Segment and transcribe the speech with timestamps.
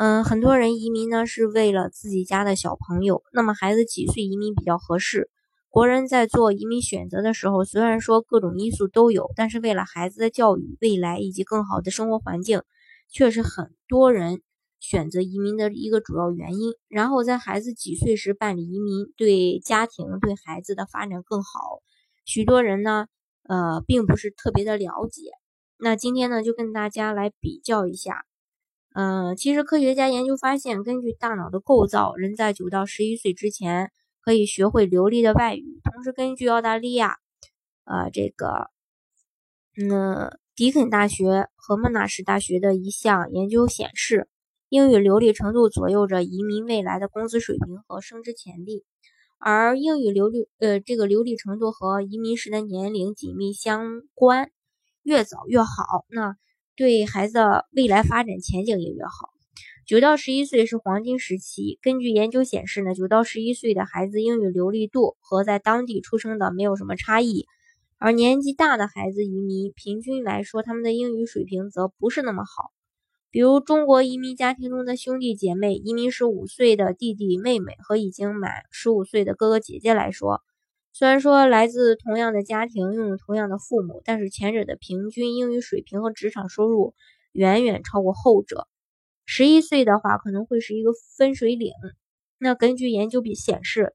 [0.00, 3.24] 嗯，很多人移民呢是为了自己家的小朋友。
[3.32, 5.28] 那么孩子几岁移民比较合适？
[5.70, 12.62] 国人在做移民选择的时候，虽然说各种因素都有，但是为了孩子的教育、未来以及更好的生活环境，
[13.10, 14.40] 却是很多人
[14.78, 16.74] 选择移民的一个主要原因。
[16.86, 21.80] 然后在孩子几岁时办理移民，对家庭、对孩子的发展更好。
[22.24, 23.08] 许多人呢，
[23.48, 25.22] 呃，并不是特别的了解。
[25.76, 28.27] 那今天呢，就跟大家来比较一下。
[29.00, 35.80] 嗯，其实科学家研究发现，根据大脑的构造，人在九到十一岁之前可以学会流利的外语。
[35.84, 37.14] 同时，根据澳大利亚，
[37.84, 38.70] 呃，这个，
[39.76, 44.26] 嗯，迪肯大学和莫纳什大学的一项研究显示，
[44.68, 48.84] 英语流利程度左右着移民未来的工资水平和升职潜力。
[49.38, 54.50] 而英语流利，呃，这个流利程度和移民时的年龄紧密相关，
[55.04, 56.04] 越早越好。
[56.08, 56.34] 那。
[56.78, 57.40] 对孩子
[57.72, 59.30] 未来发展前景也越好。
[59.84, 61.76] 九到十一岁是黄金时期。
[61.82, 67.46] 根据研究显示呢，九到十一岁的孩子英语流利度和在当地出生的没有什么差异，
[67.98, 72.70] 而年纪大的孩子移民，平均来说他们的英语水平则不是那么好。
[73.32, 80.42] 比如中国移民家庭中的兄弟姐妹，移民十五岁的弟弟妹妹和已经满十五岁的哥哥姐姐来说。
[80.98, 86.92] 虽然说来自同样的家庭，拥有同样的父母，但是前者的平均英语水平和职场收入
[87.30, 88.66] 远远超过后者。
[89.24, 91.70] 十一岁的话可能会是一个分水岭。
[92.36, 93.94] 那根据研究比显示，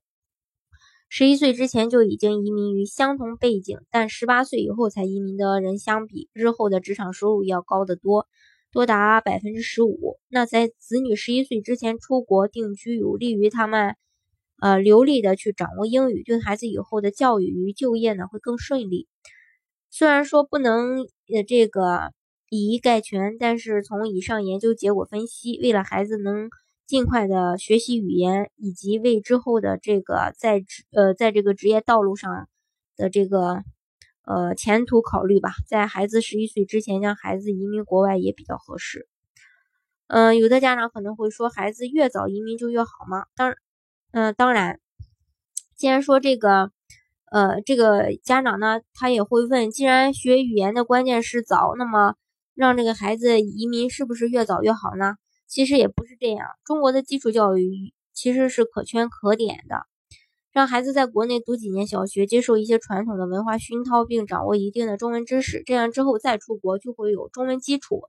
[1.10, 8.30] 十一岁之前就已经移民于相同背景，但十八岁以后才移民的人相比，日后的职场收入要高得多，
[8.72, 10.22] 多达百分之十五。
[10.30, 13.98] 那在子女十一岁之前出国定居，有利于他们。
[14.60, 19.08] 呃，流利的去掌握英语，对孩子以后的教育与就业呢会更顺利。
[19.90, 21.00] 虽然说不能
[21.34, 22.14] 呃这个
[22.50, 26.50] 以一概全，但是从以上研究结果分析，为了孩子能
[26.88, 32.48] 尽快的学习语言，以及为之后的这个在职呃在这个职业道路上
[32.96, 33.64] 的这个
[34.26, 39.08] 呃前途考虑吧，在孩子十一岁之前将孩子移民国外也比较合适。
[40.08, 43.26] 嗯，有的家长可能会说，孩子越早移民就越好吗？
[43.36, 43.58] 当然。
[44.14, 44.80] 嗯，当然，
[45.76, 46.72] 既然说这个，
[47.32, 52.14] 呃，这个家长呢，他也会问，既然学语言的关键是早，那么
[52.54, 55.16] 让这个孩子移民是不是越早越好呢？
[55.48, 56.46] 其实也不是这样。
[56.64, 59.88] 中国的基础教育其实是可圈可点的，
[60.52, 68.04] 让孩子在国内读几年小学，接受一些传统的文化熏陶，并掌握一定的中文知识，这样之后再出国就会有中文基础。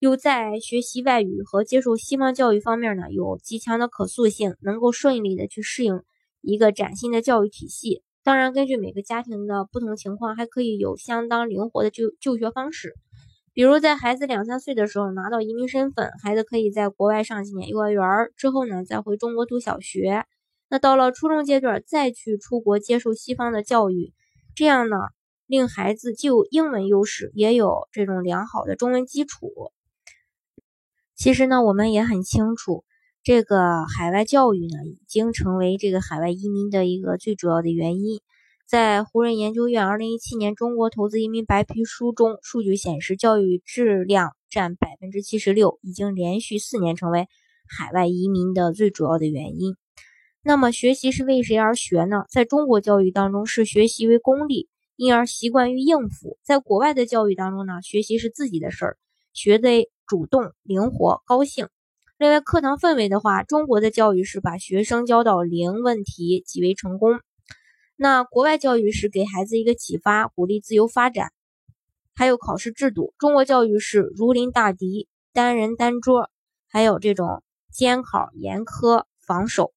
[0.00, 6.02] 又在学习外语和接受西方教育方面呢，有极强的可塑性，能够顺利的去适应
[6.40, 8.02] 一个崭新的教育体系。
[8.22, 12.94] 当然，根据每个家庭的不同情况，还可以有相当灵活的就就学方式。
[13.52, 18.04] 比如，在孩子两三岁的时候拿到移民身份，孩子可以在国外上几年幼儿园，
[18.36, 20.24] 之后呢再回中国读小学。
[20.68, 24.12] 那到了初中阶段，再去出国接受西方的教育，
[24.54, 24.96] 这样呢，
[25.46, 29.72] 令孩子既有英文优势，也有这种良好的中文基础。
[31.18, 32.84] 其实呢，我们也很清楚，
[33.24, 38.20] 这个海外教育呢，已经成为这个海外移民的一个最主要的原因。
[38.68, 47.26] 在胡润研究院二零一七年中国投资移民白皮书中，数据显示，教育质量占百分之七十六，已经连续四年成为
[47.66, 49.74] 海外移民的最主要的原因。
[50.44, 52.26] 那么，学习是为谁而学呢？
[52.30, 58.96] 在中国教育当中，是学习为功利，因而习惯于应付；在国外的教育当中呢，学习是自己的事儿，
[59.32, 59.90] 学的。
[60.08, 61.68] 主动、灵活、高兴。
[62.16, 67.20] 另外，课堂氛围的话，中国的教育是把学生教到零问题即为成功。
[67.94, 71.30] 那国外教育是给孩子一个启发，鼓励自由发展。
[72.14, 76.30] 还有考试制度，中国教育是如临大敌，单人单桌，
[76.68, 79.74] 还有这种监考严苛，防守。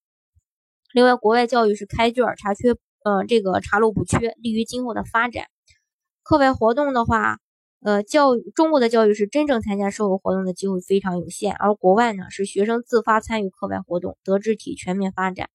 [0.93, 2.71] 另外，国外教育是开卷查缺，
[3.03, 5.47] 嗯，这个查漏补缺，利于今后的发展。
[6.23, 7.39] 课外活动的话。
[7.83, 15.49] 呃，教育中国的教育是真正参加社会活动的机会非常有限，而国外呢是学生自发参与课外活动，德智体全面发展。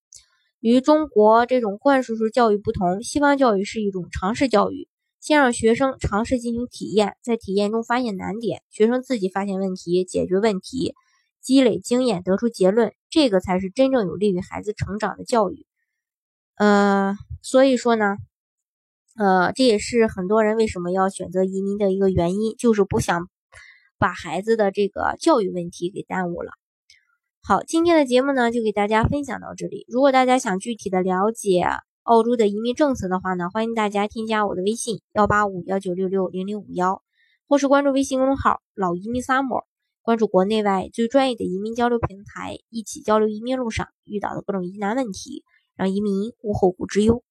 [0.59, 4.89] 与中国这种灌输式教育不同，西方教育是一种尝试教育，
[5.21, 10.95] 先让学生尝试进行体验，在体验中发现难点，学生自己发现问题，解决问题，
[11.41, 15.65] 积累经验，得出结论，这个才是真正有利于孩子成长的教育。
[16.57, 18.17] 呃，所以说呢，
[19.19, 23.29] 呃，这也是很多人为什么要选择移民的一个原因，就是不想
[23.99, 26.53] 把孩子的这个教育问题给耽误了。
[27.43, 29.87] 好，今天的节目呢就给大家分享到这里。
[29.89, 31.65] 如果大家想具体的了解
[32.03, 37.03] 澳洲的移民政策的话呢，欢迎大家添加我的微信幺八五幺九六六零零五幺，
[37.49, 39.65] 或是关注微信公众号“老移民 summer”，
[40.03, 45.43] 关注国内外最专业的移民交流平台，一起交流移民路上遇到的各种疑难问题，
[45.75, 47.23] 让移民无后顾之忧。